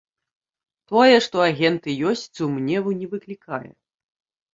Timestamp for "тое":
0.91-1.17